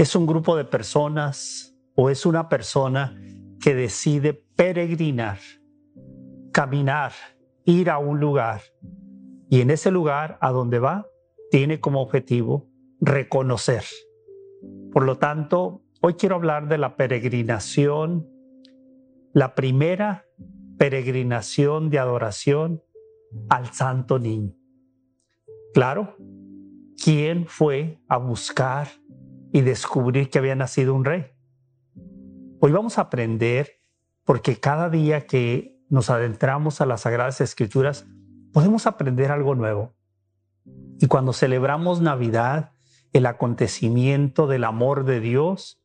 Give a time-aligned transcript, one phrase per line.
[0.00, 3.20] ¿Es un grupo de personas o es una persona
[3.60, 5.40] que decide peregrinar,
[6.52, 7.12] caminar,
[7.66, 8.62] ir a un lugar
[9.50, 11.06] y en ese lugar a donde va
[11.50, 12.66] tiene como objetivo
[13.02, 13.84] reconocer?
[14.90, 18.26] Por lo tanto, hoy quiero hablar de la peregrinación,
[19.34, 20.24] la primera
[20.78, 22.82] peregrinación de adoración
[23.50, 24.54] al Santo Niño.
[25.74, 26.16] Claro,
[26.96, 28.88] ¿quién fue a buscar
[29.52, 31.26] y descubrir que había nacido un rey.
[32.60, 33.80] Hoy vamos a aprender
[34.24, 38.06] porque cada día que nos adentramos a las Sagradas Escrituras,
[38.52, 39.94] podemos aprender algo nuevo.
[41.00, 42.72] Y cuando celebramos Navidad,
[43.12, 45.82] el acontecimiento del amor de Dios,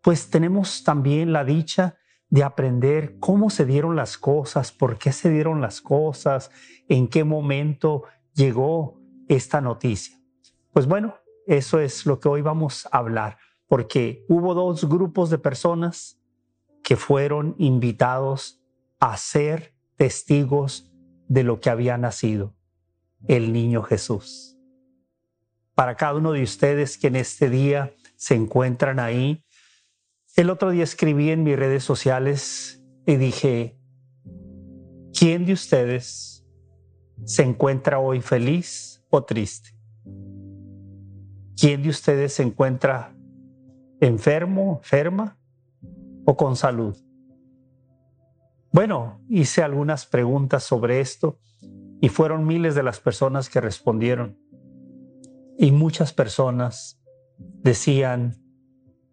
[0.00, 1.96] pues tenemos también la dicha
[2.30, 6.50] de aprender cómo se dieron las cosas, por qué se dieron las cosas,
[6.88, 10.18] en qué momento llegó esta noticia.
[10.72, 15.38] Pues bueno, eso es lo que hoy vamos a hablar, porque hubo dos grupos de
[15.38, 16.20] personas
[16.82, 18.60] que fueron invitados
[19.00, 20.92] a ser testigos
[21.28, 22.54] de lo que había nacido,
[23.26, 24.58] el niño Jesús.
[25.74, 29.44] Para cada uno de ustedes que en este día se encuentran ahí,
[30.36, 33.78] el otro día escribí en mis redes sociales y dije,
[35.18, 36.46] ¿quién de ustedes
[37.24, 39.71] se encuentra hoy feliz o triste?
[41.56, 43.14] ¿Quién de ustedes se encuentra
[44.00, 45.38] enfermo, enferma
[46.24, 46.96] o con salud?
[48.72, 51.38] Bueno, hice algunas preguntas sobre esto
[52.00, 54.38] y fueron miles de las personas que respondieron.
[55.58, 57.00] Y muchas personas
[57.38, 58.42] decían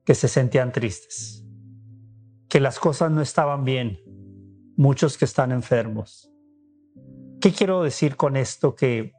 [0.06, 1.46] que se sentían tristes,
[2.48, 4.00] que las cosas no estaban bien,
[4.78, 6.32] muchos que están enfermos.
[7.42, 8.76] ¿Qué quiero decir con esto?
[8.76, 9.14] Que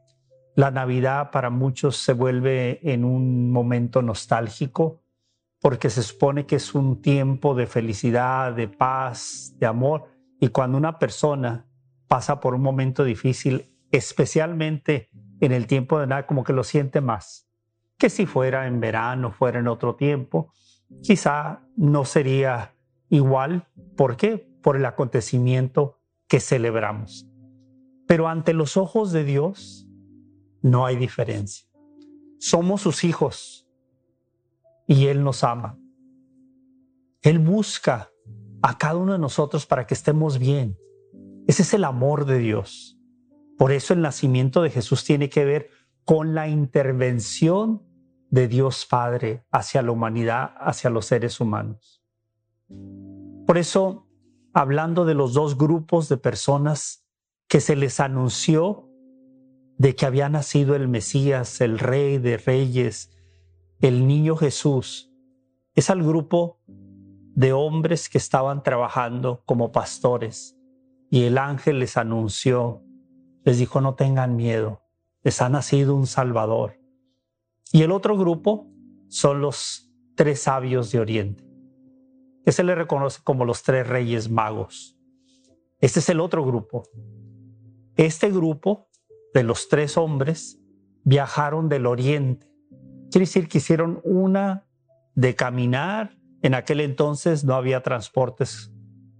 [0.60, 5.00] la Navidad para muchos se vuelve en un momento nostálgico
[5.59, 10.10] porque se supone que es un tiempo de felicidad, de paz, de amor.
[10.38, 11.66] Y cuando una persona
[12.09, 15.09] pasa por un momento difícil, especialmente
[15.41, 17.50] en el tiempo de Navidad, como que lo siente más
[17.97, 20.53] que si fuera en verano, fuera en otro tiempo,
[21.03, 22.75] quizá no sería
[23.09, 23.66] igual.
[23.97, 24.38] ¿Por qué?
[24.62, 25.98] Por el acontecimiento
[26.28, 27.27] que celebramos.
[28.06, 29.90] Pero ante los ojos de Dios,
[30.62, 31.66] no hay diferencia.
[32.38, 33.69] Somos sus hijos
[34.87, 35.78] y Él nos ama.
[37.22, 38.10] Él busca
[38.62, 40.78] a cada uno de nosotros para que estemos bien.
[41.47, 42.98] Ese es el amor de Dios.
[43.59, 45.71] Por eso el nacimiento de Jesús tiene que ver
[46.04, 47.82] con la intervención
[48.31, 52.03] de Dios Padre hacia la humanidad, hacia los seres humanos.
[53.47, 54.09] Por eso,
[54.53, 57.06] hablando de los dos grupos de personas
[57.48, 58.90] que se les anunció
[59.80, 63.16] de que había nacido el Mesías, el Rey de Reyes,
[63.80, 65.10] el niño Jesús,
[65.74, 70.54] es al grupo de hombres que estaban trabajando como pastores
[71.08, 72.82] y el ángel les anunció,
[73.42, 74.82] les dijo no tengan miedo,
[75.22, 76.78] les ha nacido un Salvador.
[77.72, 78.70] Y el otro grupo
[79.08, 81.42] son los tres sabios de Oriente,
[82.44, 84.98] que se le reconoce como los tres reyes magos.
[85.78, 86.82] Este es el otro grupo.
[87.97, 88.90] Este grupo
[89.34, 90.60] de los tres hombres
[91.04, 92.46] viajaron del oriente.
[93.10, 94.66] Quiere decir que hicieron una
[95.14, 96.16] de caminar.
[96.42, 98.72] En aquel entonces no había transportes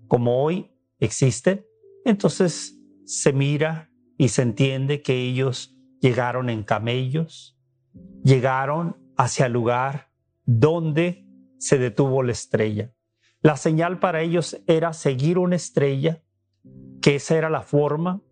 [0.09, 1.67] como hoy existen.
[2.05, 7.59] Entonces se mira y se entiende que ellos llegaron en camellos,
[8.25, 10.11] llegaron hacia el lugar
[10.45, 11.27] donde
[11.59, 12.93] se detuvo la estrella.
[13.43, 16.23] La señal para ellos era seguir una estrella,
[17.01, 18.23] que esa era la forma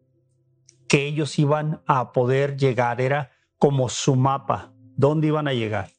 [0.89, 5.91] que ellos iban a poder llegar, era como su mapa, ¿dónde iban a llegar?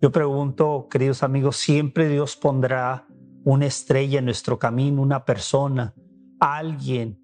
[0.00, 3.06] Yo pregunto, queridos amigos, siempre Dios pondrá
[3.44, 5.94] una estrella en nuestro camino, una persona,
[6.40, 7.20] alguien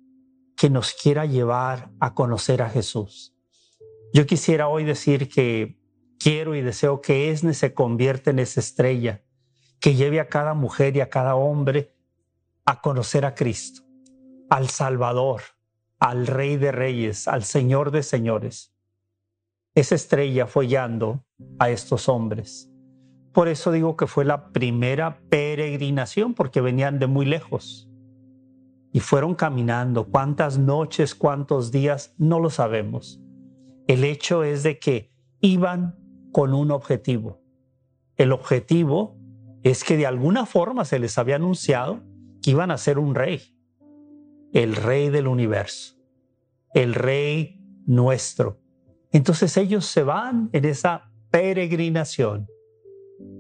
[0.57, 3.35] que nos quiera llevar a conocer a Jesús.
[4.13, 5.81] Yo quisiera hoy decir que
[6.19, 9.23] quiero y deseo que Esne se convierta en esa estrella
[9.81, 11.95] que lleve a cada mujer y a cada hombre
[12.65, 13.83] a conocer a Cristo,
[14.51, 15.43] al Salvador,
[15.99, 18.75] al Rey de Reyes, al Señor de Señores.
[19.75, 21.25] Esa estrella fue guiando
[21.59, 22.71] a estos hombres.
[23.33, 27.91] Por eso digo que fue la primera peregrinación, porque venían de muy lejos.
[28.93, 30.05] Y fueron caminando.
[30.07, 32.15] ¿Cuántas noches, cuántos días?
[32.17, 33.21] No lo sabemos.
[33.89, 35.11] El hecho es de que
[35.41, 35.99] iban
[36.31, 37.43] con un objetivo.
[38.17, 39.19] El objetivo
[39.65, 42.03] es que de alguna forma se les había anunciado
[42.41, 43.54] que iban a ser un rey,
[44.55, 45.97] el rey del universo,
[46.75, 48.61] el rey nuestro.
[49.11, 52.47] Entonces ellos se van en esa peregrinación.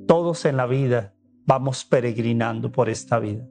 [0.09, 1.15] Todos en la vida
[1.47, 3.47] vamos peregrinando por esta vida.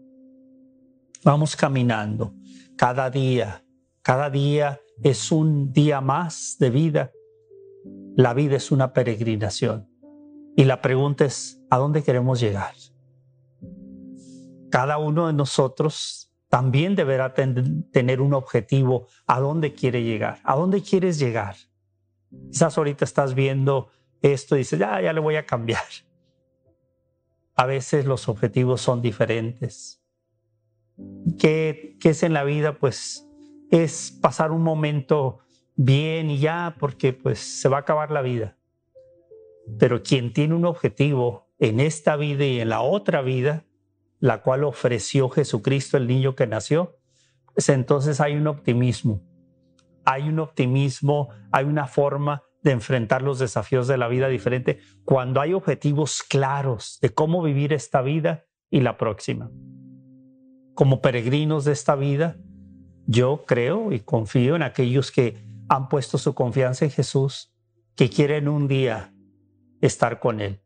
[1.24, 2.36] Vamos caminando
[2.76, 3.64] cada día.
[4.02, 7.12] Cada día es un día más de vida.
[8.18, 9.88] La vida es una peregrinación.
[10.58, 12.74] Y la pregunta es, ¿a dónde queremos llegar?
[14.70, 20.38] Cada uno de nosotros también deberá tener un objetivo, ¿a dónde quiere llegar?
[20.44, 21.56] ¿A dónde quieres llegar?
[22.52, 23.90] Quizás ahorita estás viendo
[24.22, 25.82] esto y dices, ya, ya le voy a cambiar.
[27.56, 30.00] A veces los objetivos son diferentes.
[31.40, 32.78] ¿Qué, ¿Qué, es en la vida?
[32.78, 33.28] Pues
[33.72, 35.40] es pasar un momento
[35.76, 38.60] bien y ya, porque pues se va a acabar la vida.
[39.80, 43.66] Pero quien tiene un objetivo en esta vida y en la otra vida,
[44.24, 46.96] la cual ofreció Jesucristo, el niño que nació,
[47.54, 49.22] pues entonces hay un optimismo.
[50.06, 55.42] Hay un optimismo, hay una forma de enfrentar los desafíos de la vida diferente cuando
[55.42, 59.52] hay objetivos claros de cómo vivir esta vida y la próxima.
[60.74, 62.38] Como peregrinos de esta vida,
[63.06, 67.54] yo creo y confío en aquellos que han puesto su confianza en Jesús,
[67.98, 69.14] que quieren un día
[69.82, 70.62] estar con Él.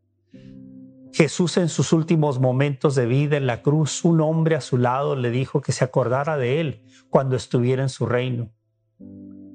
[1.18, 5.16] Jesús en sus últimos momentos de vida en la cruz, un hombre a su lado
[5.16, 8.52] le dijo que se acordara de Él cuando estuviera en su reino.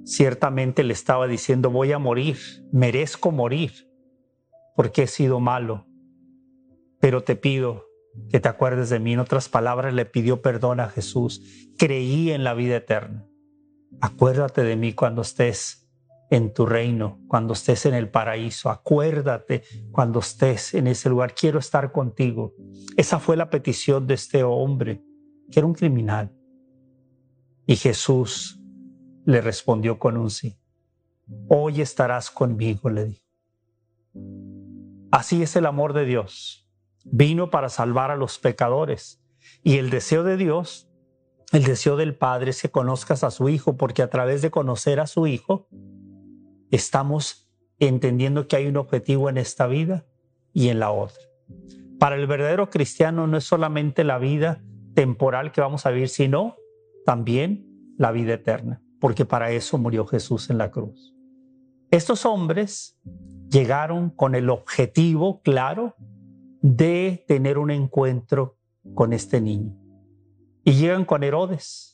[0.04, 2.36] Ciertamente le estaba diciendo, voy a morir,
[2.72, 3.88] merezco morir,
[4.74, 5.86] porque he sido malo,
[6.98, 7.86] pero te pido
[8.28, 9.12] que te acuerdes de mí.
[9.12, 11.70] En otras palabras, le pidió perdón a Jesús.
[11.78, 13.24] Creí en la vida eterna.
[14.00, 15.81] Acuérdate de mí cuando estés
[16.32, 18.70] en tu reino, cuando estés en el paraíso.
[18.70, 21.34] Acuérdate cuando estés en ese lugar.
[21.34, 22.54] Quiero estar contigo.
[22.96, 25.04] Esa fue la petición de este hombre,
[25.50, 26.32] que era un criminal.
[27.66, 28.58] Y Jesús
[29.26, 30.58] le respondió con un sí.
[31.48, 33.26] Hoy estarás conmigo, le dijo.
[35.10, 36.66] Así es el amor de Dios.
[37.04, 39.22] Vino para salvar a los pecadores.
[39.62, 40.90] Y el deseo de Dios,
[41.52, 44.98] el deseo del Padre es que conozcas a su Hijo, porque a través de conocer
[44.98, 45.68] a su Hijo,
[46.72, 47.48] estamos
[47.78, 50.04] entendiendo que hay un objetivo en esta vida
[50.52, 51.22] y en la otra.
[51.98, 54.62] Para el verdadero cristiano no es solamente la vida
[54.94, 56.56] temporal que vamos a vivir, sino
[57.04, 61.14] también la vida eterna, porque para eso murió Jesús en la cruz.
[61.90, 62.98] Estos hombres
[63.50, 65.94] llegaron con el objetivo claro
[66.62, 68.56] de tener un encuentro
[68.94, 69.76] con este niño.
[70.64, 71.91] Y llegan con Herodes,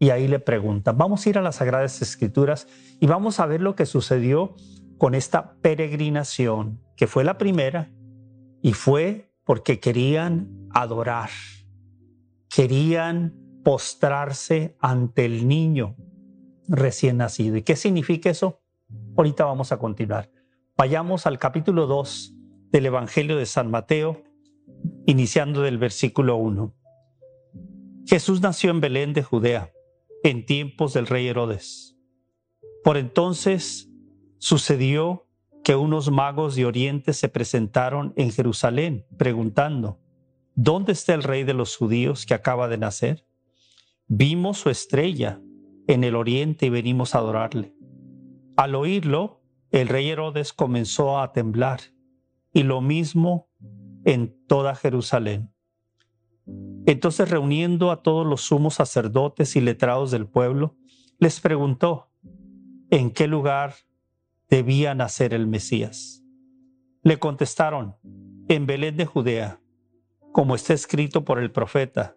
[0.00, 0.96] y ahí le preguntan.
[0.96, 2.66] Vamos a ir a las Sagradas Escrituras
[2.98, 4.56] y vamos a ver lo que sucedió
[4.96, 7.92] con esta peregrinación, que fue la primera
[8.62, 11.28] y fue porque querían adorar,
[12.48, 15.96] querían postrarse ante el niño
[16.66, 17.58] recién nacido.
[17.58, 18.62] ¿Y qué significa eso?
[19.18, 20.30] Ahorita vamos a continuar.
[20.78, 22.34] Vayamos al capítulo 2
[22.70, 24.22] del Evangelio de San Mateo,
[25.04, 26.74] iniciando del versículo 1.
[28.06, 29.70] Jesús nació en Belén de Judea
[30.22, 31.96] en tiempos del rey Herodes.
[32.84, 33.90] Por entonces
[34.38, 35.26] sucedió
[35.64, 40.00] que unos magos de Oriente se presentaron en Jerusalén preguntando,
[40.54, 43.26] ¿dónde está el rey de los judíos que acaba de nacer?
[44.08, 45.40] Vimos su estrella
[45.86, 47.74] en el oriente y venimos a adorarle.
[48.56, 51.80] Al oírlo, el rey Herodes comenzó a temblar
[52.52, 53.48] y lo mismo
[54.04, 55.52] en toda Jerusalén.
[56.86, 60.76] Entonces, reuniendo a todos los sumos sacerdotes y letrados del pueblo,
[61.18, 62.10] les preguntó
[62.90, 63.74] en qué lugar
[64.48, 66.24] debía nacer el Mesías.
[67.02, 67.96] Le contestaron,
[68.48, 69.60] en Belén de Judea,
[70.32, 72.16] como está escrito por el profeta,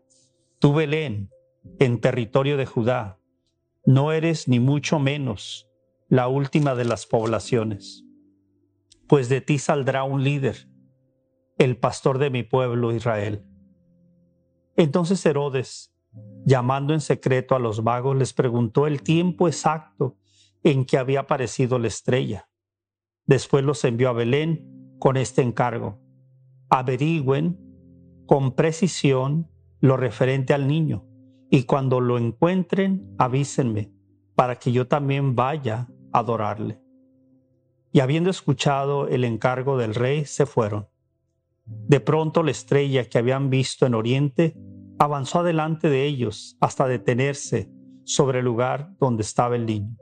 [0.59, 1.29] tú Belén,
[1.79, 3.19] en territorio de Judá,
[3.85, 5.69] no eres ni mucho menos
[6.07, 8.05] la última de las poblaciones,
[9.07, 10.67] pues de ti saldrá un líder,
[11.57, 13.45] el pastor de mi pueblo Israel.
[14.75, 15.93] Entonces Herodes,
[16.45, 20.17] llamando en secreto a los magos, les preguntó el tiempo exacto
[20.63, 22.49] en que había aparecido la estrella.
[23.25, 25.99] Después los envió a Belén con este encargo.
[26.69, 27.59] Averigüen
[28.25, 29.49] con precisión
[29.79, 31.05] lo referente al niño
[31.49, 33.91] y cuando lo encuentren avísenme
[34.35, 36.81] para que yo también vaya a adorarle.
[37.91, 40.87] Y habiendo escuchado el encargo del rey, se fueron.
[41.65, 44.57] De pronto la estrella que habían visto en Oriente
[44.99, 47.71] avanzó adelante de ellos hasta detenerse
[48.03, 49.95] sobre el lugar donde estaba el niño.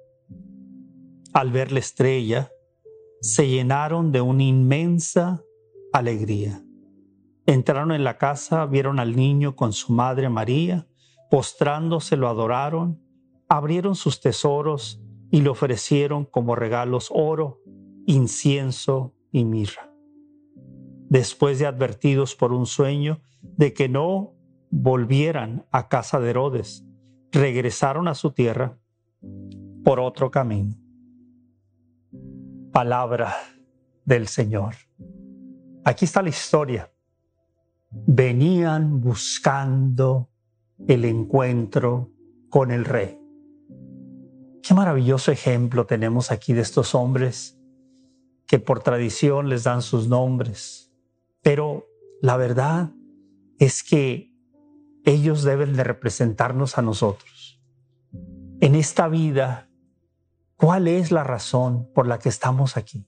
[1.34, 2.51] Al ver la estrella,
[3.22, 5.44] se llenaron de una inmensa
[5.94, 6.63] alegría.
[7.46, 10.88] Entraron en la casa, vieron al niño con su madre María,
[11.30, 13.00] postrándose lo adoraron,
[13.48, 17.62] abrieron sus tesoros y le ofrecieron como regalos oro,
[18.06, 19.90] incienso y mirra.
[21.12, 24.34] Después de advertidos por un sueño de que no
[24.70, 26.86] volvieran a casa de Herodes,
[27.34, 28.77] regresaron a su tierra
[29.84, 30.74] por otro camino.
[32.72, 33.34] Palabra
[34.06, 34.75] del Señor.
[35.84, 36.89] Aquí está la historia.
[37.89, 40.30] Venían buscando
[40.88, 42.10] el encuentro
[42.50, 43.20] con el rey.
[44.63, 47.60] Qué maravilloso ejemplo tenemos aquí de estos hombres
[48.48, 50.90] que por tradición les dan sus nombres.
[51.41, 51.88] Pero
[52.21, 52.91] la verdad
[53.57, 54.31] es que
[55.03, 57.62] ellos deben de representarnos a nosotros.
[58.60, 59.69] En esta vida,
[60.55, 63.07] ¿cuál es la razón por la que estamos aquí?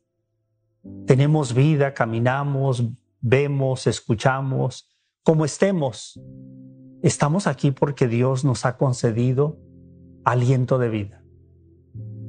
[1.05, 2.83] Tenemos vida, caminamos,
[3.21, 4.89] vemos, escuchamos,
[5.21, 6.19] como estemos.
[7.03, 9.59] Estamos aquí porque Dios nos ha concedido
[10.25, 11.23] aliento de vida.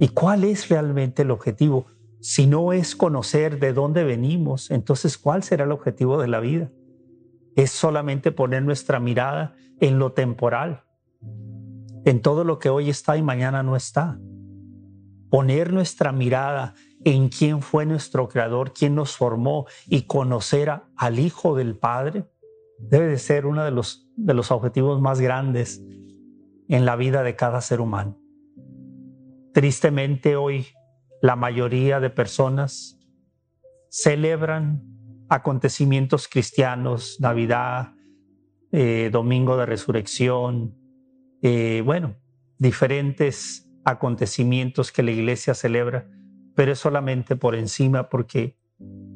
[0.00, 1.86] ¿Y cuál es realmente el objetivo?
[2.26, 6.72] Si no es conocer de dónde venimos, entonces ¿cuál será el objetivo de la vida?
[7.54, 10.84] Es solamente poner nuestra mirada en lo temporal,
[12.06, 14.18] en todo lo que hoy está y mañana no está.
[15.28, 16.72] Poner nuestra mirada
[17.04, 22.24] en quién fue nuestro creador, quién nos formó y conocer al Hijo del Padre,
[22.78, 25.84] debe de ser uno de los, de los objetivos más grandes
[26.70, 28.18] en la vida de cada ser humano.
[29.52, 30.68] Tristemente hoy
[31.24, 33.00] la mayoría de personas
[33.88, 34.82] celebran
[35.30, 37.94] acontecimientos cristianos, Navidad,
[38.72, 40.74] eh, Domingo de Resurrección,
[41.40, 42.16] eh, bueno,
[42.58, 46.10] diferentes acontecimientos que la iglesia celebra,
[46.54, 48.58] pero es solamente por encima porque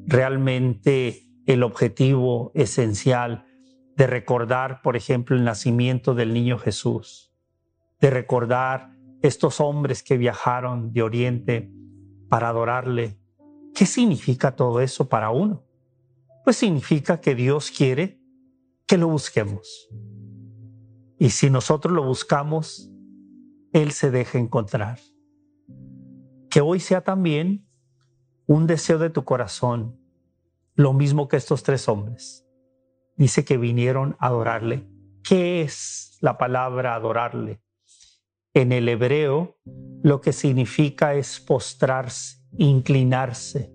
[0.07, 3.45] realmente el objetivo esencial
[3.95, 7.31] de recordar, por ejemplo, el nacimiento del niño Jesús,
[8.01, 11.71] de recordar estos hombres que viajaron de Oriente
[12.29, 13.17] para adorarle.
[13.75, 15.63] ¿Qué significa todo eso para uno?
[16.43, 18.19] Pues significa que Dios quiere
[18.87, 19.89] que lo busquemos.
[21.17, 22.89] Y si nosotros lo buscamos,
[23.73, 24.99] Él se deja encontrar.
[26.49, 27.67] Que hoy sea también
[28.47, 29.99] un deseo de tu corazón,
[30.75, 32.47] lo mismo que estos tres hombres
[33.15, 34.87] dice que vinieron a adorarle.
[35.23, 37.61] ¿Qué es la palabra adorarle?
[38.59, 39.55] En el hebreo
[40.03, 43.73] lo que significa es postrarse, inclinarse.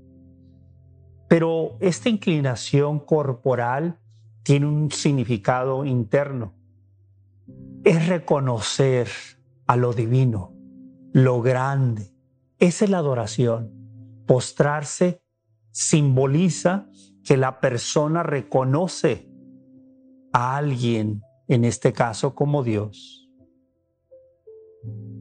[1.27, 3.99] Pero esta inclinación corporal
[4.43, 6.53] tiene un significado interno.
[7.83, 9.09] Es reconocer
[9.67, 10.55] a lo divino,
[11.15, 12.15] lo grande.
[12.59, 13.73] Esa es la adoración.
[14.27, 15.23] Postrarse
[15.71, 16.91] simboliza
[17.23, 19.33] que la persona reconoce
[20.35, 23.24] a alguien, en este caso como Dios.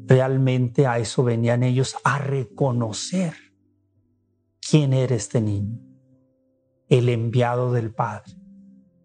[0.05, 3.33] Realmente a eso venían ellos, a reconocer
[4.59, 5.79] quién era este niño,
[6.89, 8.33] el enviado del Padre.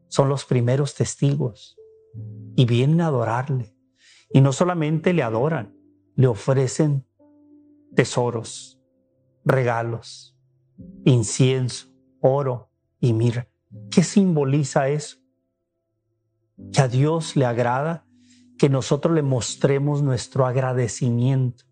[0.08, 1.76] Son los primeros testigos
[2.56, 3.74] y vienen a adorarle.
[4.30, 5.76] Y no solamente le adoran,
[6.14, 7.06] le ofrecen
[7.94, 8.80] tesoros,
[9.44, 10.36] regalos,
[11.04, 11.88] incienso,
[12.20, 13.48] oro y mira.
[13.90, 15.18] ¿Qué simboliza eso?
[16.72, 18.04] que a Dios le agrada
[18.58, 21.64] que nosotros le mostremos nuestro agradecimiento.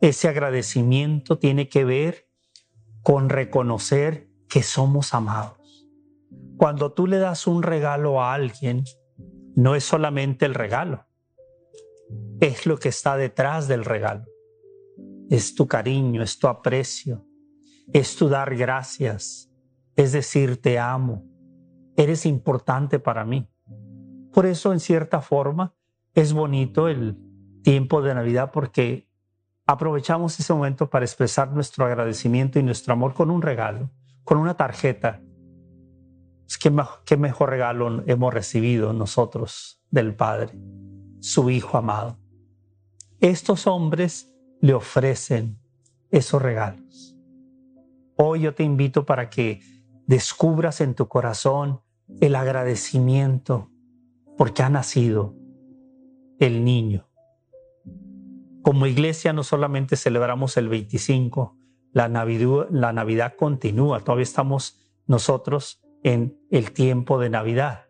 [0.00, 2.26] Ese agradecimiento tiene que ver
[3.02, 5.86] con reconocer que somos amados.
[6.56, 8.84] Cuando tú le das un regalo a alguien,
[9.54, 11.06] no es solamente el regalo,
[12.40, 14.24] es lo que está detrás del regalo.
[15.30, 17.26] Es tu cariño, es tu aprecio,
[17.92, 19.50] es tu dar gracias,
[19.96, 21.24] es decir, te amo,
[21.96, 23.48] eres importante para mí.
[24.34, 25.74] Por eso, en cierta forma,
[26.12, 27.16] es bonito el
[27.62, 29.08] tiempo de Navidad porque
[29.64, 33.90] aprovechamos ese momento para expresar nuestro agradecimiento y nuestro amor con un regalo,
[34.24, 35.22] con una tarjeta.
[36.60, 36.74] ¿Qué,
[37.04, 40.58] qué mejor regalo hemos recibido nosotros del Padre,
[41.20, 42.18] su Hijo amado?
[43.20, 45.60] Estos hombres le ofrecen
[46.10, 47.16] esos regalos.
[48.16, 49.60] Hoy yo te invito para que
[50.08, 51.82] descubras en tu corazón
[52.20, 53.70] el agradecimiento
[54.36, 55.34] porque ha nacido
[56.38, 57.08] el niño.
[58.62, 61.58] Como iglesia no solamente celebramos el 25,
[61.92, 67.84] la Navidad, continúa, todavía estamos nosotros en el tiempo de Navidad.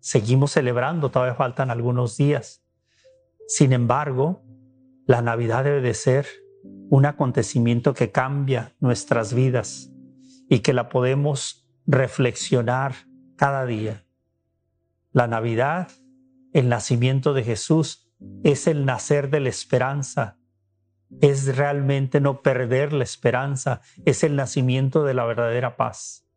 [0.00, 2.64] Seguimos celebrando, todavía faltan algunos días.
[3.46, 4.42] Sin embargo,
[5.06, 6.26] la Navidad debe de ser
[6.88, 9.90] un acontecimiento que cambia nuestras vidas
[10.48, 12.94] y que la podemos reflexionar
[13.36, 14.05] cada día.
[15.16, 15.88] La Navidad,
[16.52, 18.12] el nacimiento de Jesús,
[18.44, 20.36] es el nacer de la esperanza,
[21.22, 26.28] es realmente no perder la esperanza, es el nacimiento de la verdadera paz.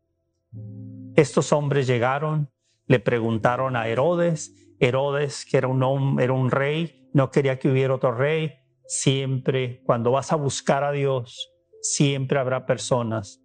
[1.18, 2.52] Estos hombres llegaron,
[2.88, 8.54] le preguntaron a Herodes, Herodes, que era un, rey, no quería que hubiera otro rey.
[8.88, 13.44] Siempre, cuando vas a buscar a Dios, siempre habrá personas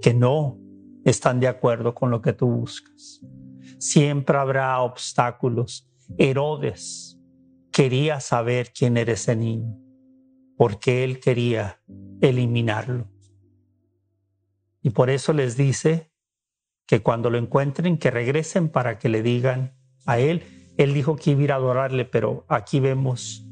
[0.00, 0.56] que no
[1.04, 3.20] están de acuerdo con lo que tú buscas.
[3.78, 5.88] Siempre habrá obstáculos.
[6.18, 7.18] Herodes
[7.72, 9.84] quería saber quién era ese niño
[10.56, 11.80] porque él quería
[12.20, 13.08] eliminarlo.
[14.82, 16.10] Y por eso les dice
[16.86, 19.74] que cuando lo encuentren, que regresen para que le digan
[20.06, 20.42] a él.
[20.76, 23.46] Él dijo que iba a ir a adorarle, pero aquí vemos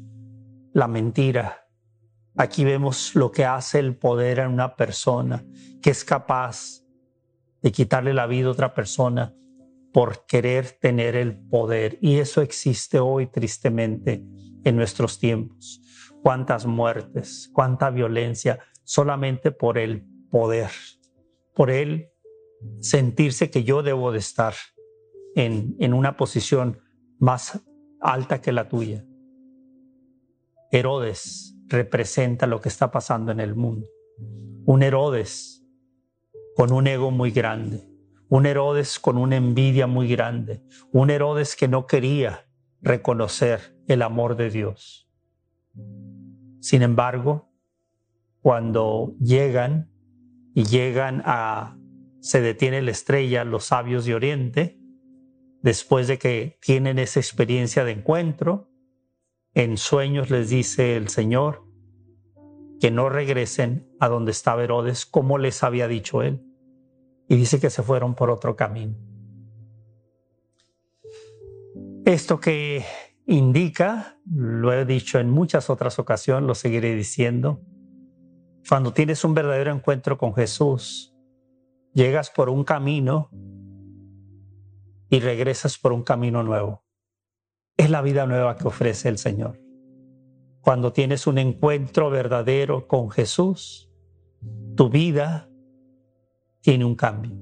[0.73, 1.67] la mentira.
[2.35, 5.43] Aquí vemos lo que hace el poder en una persona,
[5.81, 6.83] que es capaz
[7.61, 9.33] de quitarle la vida a otra persona
[9.93, 11.97] por querer tener el poder.
[12.01, 14.23] Y eso existe hoy tristemente
[14.63, 15.81] en nuestros tiempos
[16.23, 20.71] cuántas muertes, cuánta violencia, solamente por el poder,
[21.53, 22.09] por él
[22.79, 24.53] sentirse que yo debo de estar
[25.35, 26.79] en, en una posición
[27.19, 27.61] más
[27.99, 29.05] alta que la tuya.
[30.71, 33.87] Herodes representa lo que está pasando en el mundo.
[34.65, 35.65] Un Herodes
[36.55, 37.85] con un ego muy grande,
[38.33, 42.47] un Herodes con una envidia muy grande, un Herodes que no quería
[42.81, 45.07] reconocer el amor de Dios.
[46.59, 47.51] Sin embargo,
[48.41, 49.91] cuando llegan
[50.55, 51.77] y llegan a,
[52.21, 54.79] se detiene la estrella, los sabios de Oriente,
[55.61, 58.71] después de que tienen esa experiencia de encuentro,
[59.53, 61.67] en sueños les dice el Señor
[62.81, 66.43] que no regresen a donde estaba Herodes como les había dicho él.
[67.33, 68.93] Y dice que se fueron por otro camino.
[72.05, 72.85] Esto que
[73.25, 77.59] indica, lo he dicho en muchas otras ocasiones, lo seguiré diciendo,
[78.69, 81.15] cuando tienes un verdadero encuentro con Jesús,
[81.95, 83.31] llegas por un camino
[85.09, 86.83] y regresas por un camino nuevo.
[87.77, 89.59] Es la vida nueva que ofrece el Señor.
[90.61, 93.91] Cuando tienes un encuentro verdadero con Jesús,
[94.75, 95.49] tu vida
[96.63, 97.35] tiene un cambio.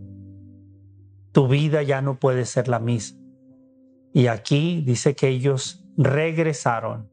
[1.31, 3.21] Tu vida ya no puede ser la misma.
[4.13, 7.09] Y aquí dice que ellos regresaron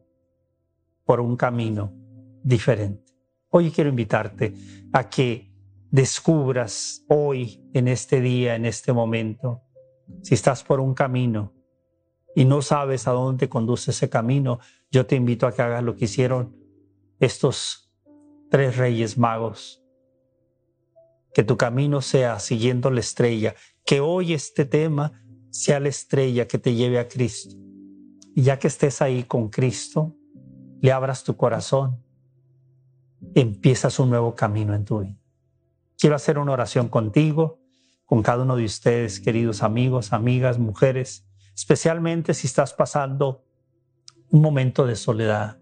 [1.04, 1.92] por un camino
[2.42, 3.12] diferente.
[3.50, 4.54] Hoy quiero invitarte
[4.92, 5.54] a que
[5.90, 9.62] descubras hoy, en este día, en este momento,
[10.22, 11.52] si estás por un camino
[12.34, 15.94] y no sabes a dónde conduce ese camino, yo te invito a que hagas lo
[15.94, 16.56] que hicieron
[17.20, 17.92] estos
[18.50, 19.84] tres reyes magos.
[21.38, 23.54] Que tu camino sea siguiendo la estrella,
[23.86, 27.54] que hoy este tema sea la estrella que te lleve a Cristo.
[28.34, 30.16] Y ya que estés ahí con Cristo,
[30.80, 32.02] le abras tu corazón,
[33.36, 35.16] empiezas un nuevo camino en tu vida.
[35.96, 37.60] Quiero hacer una oración contigo,
[38.04, 41.24] con cada uno de ustedes, queridos amigos, amigas, mujeres,
[41.54, 43.44] especialmente si estás pasando
[44.32, 45.60] un momento de soledad,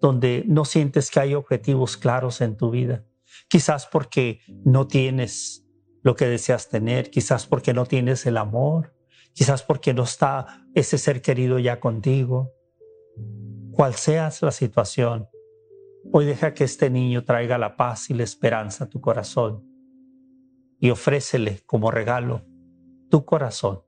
[0.00, 3.04] donde no sientes que hay objetivos claros en tu vida.
[3.48, 5.66] Quizás porque no tienes
[6.02, 8.94] lo que deseas tener, quizás porque no tienes el amor,
[9.32, 12.52] quizás porque no está ese ser querido ya contigo.
[13.72, 15.28] Cual sea la situación,
[16.12, 19.64] hoy deja que este niño traiga la paz y la esperanza a tu corazón
[20.80, 22.44] y ofrécele como regalo
[23.10, 23.82] tu corazón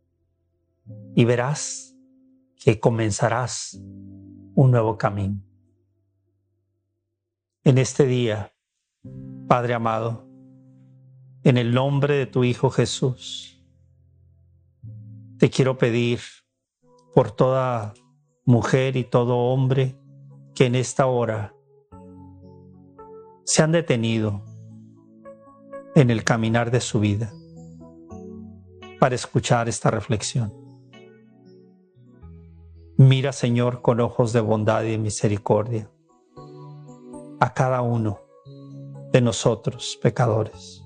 [1.15, 1.97] y verás
[2.57, 3.81] que comenzarás
[4.55, 5.43] un nuevo camino.
[7.65, 8.53] En este día,
[9.51, 10.23] Padre amado,
[11.43, 13.61] en el nombre de tu Hijo Jesús,
[15.41, 16.21] te quiero pedir
[17.17, 17.95] por toda
[18.45, 19.99] mujer y todo hombre
[20.55, 21.53] que en esta hora
[23.45, 24.45] se han detenido
[25.97, 27.33] en el caminar de su vida
[29.01, 30.55] para escuchar esta reflexión.
[32.97, 35.91] Mira, Señor, con ojos de bondad y misericordia
[37.41, 38.30] a cada uno
[39.13, 40.83] de nosotros, pecadores.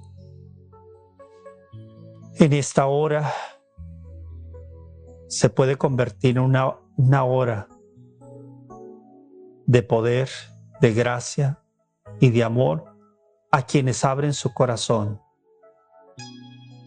[2.38, 3.32] En esta hora
[5.28, 7.68] se puede convertir en una, una hora
[9.66, 10.28] de poder,
[10.80, 11.62] de gracia
[12.20, 12.96] y de amor
[13.50, 15.20] a quienes abren su corazón,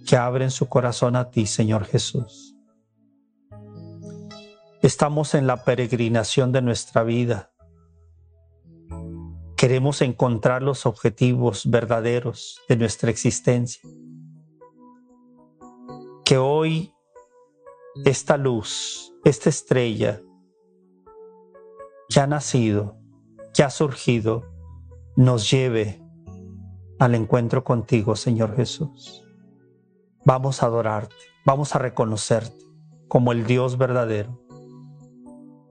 [0.05, 2.55] que abren su corazón a ti, Señor Jesús.
[4.81, 7.51] Estamos en la peregrinación de nuestra vida.
[9.67, 13.81] Queremos encontrar los objetivos verdaderos de nuestra existencia.
[16.23, 16.93] Que hoy
[18.05, 20.21] esta luz, esta estrella
[22.07, 22.97] que ha nacido,
[23.53, 24.45] que ha surgido,
[25.17, 26.01] nos lleve
[26.97, 29.27] al encuentro contigo, Señor Jesús.
[30.23, 31.13] Vamos a adorarte,
[31.45, 32.63] vamos a reconocerte
[33.09, 34.41] como el Dios verdadero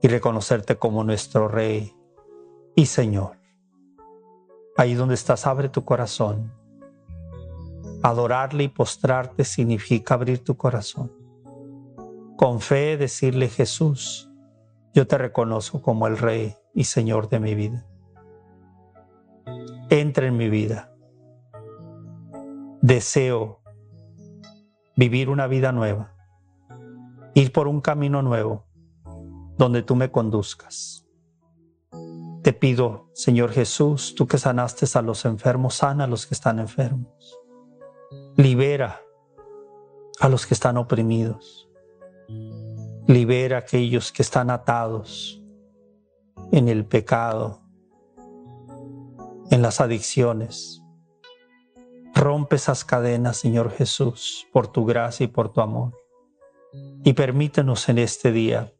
[0.03, 1.95] y reconocerte como nuestro Rey
[2.75, 3.46] y Señor.
[4.77, 6.53] Ahí donde estás, abre tu corazón.
[8.03, 11.11] Adorarle y postrarte significa abrir tu corazón.
[12.37, 14.31] Con fe decirle Jesús,
[14.93, 17.87] yo te reconozco como el Rey y Señor de mi vida.
[19.89, 20.93] Entra en mi vida.
[22.81, 23.63] Deseo
[24.95, 26.13] vivir una vida nueva,
[27.33, 28.65] ir por un camino nuevo
[29.57, 31.06] donde tú me conduzcas.
[32.47, 36.59] Te pido, Señor Jesús, tú que sanaste a los enfermos, sana a los que están
[36.59, 37.37] enfermos.
[38.37, 39.01] Libera
[40.21, 41.69] a los que están oprimidos.
[43.05, 45.43] Libera a aquellos que están atados
[46.53, 47.59] en el pecado,
[49.51, 50.81] en las adicciones.
[52.15, 55.91] Rompe esas cadenas, Señor Jesús, por tu gracia y por tu amor.
[57.03, 58.73] Y permítenos en este día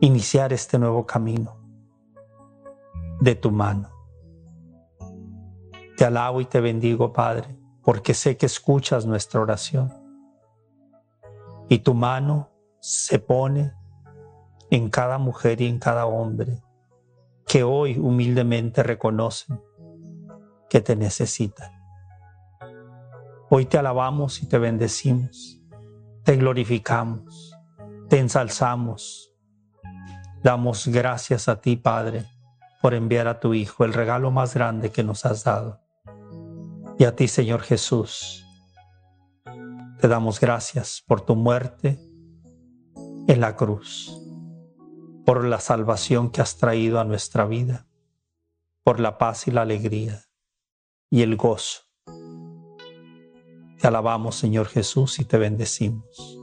[0.00, 1.67] iniciar este nuevo camino
[3.20, 3.90] de tu mano.
[5.96, 9.92] Te alabo y te bendigo, Padre, porque sé que escuchas nuestra oración.
[11.68, 12.50] Y tu mano
[12.80, 13.72] se pone
[14.70, 16.62] en cada mujer y en cada hombre
[17.46, 19.60] que hoy humildemente reconocen
[20.68, 21.72] que te necesitan.
[23.50, 25.60] Hoy te alabamos y te bendecimos,
[26.22, 27.56] te glorificamos,
[28.08, 29.28] te ensalzamos,
[30.42, 32.24] Damos gracias a ti, Padre,
[32.80, 35.80] por enviar a tu Hijo, el regalo más grande que nos has dado.
[36.98, 38.44] Y a ti, Señor Jesús,
[40.00, 41.98] te damos gracias por tu muerte
[43.26, 44.16] en la cruz,
[45.24, 47.86] por la salvación que has traído a nuestra vida,
[48.82, 50.24] por la paz y la alegría
[51.10, 51.82] y el gozo.
[53.80, 56.38] Te alabamos, Señor Jesús, y te bendecimos.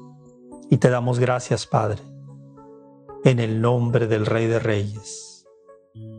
[0.70, 2.02] Y te damos gracias, Padre
[3.26, 5.25] en el nombre del Rey de Reyes,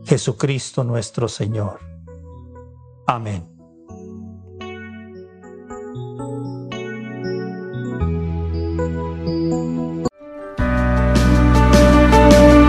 [0.04, 1.80] Jesucristo nuestro Señor.
[3.06, 3.44] Amén.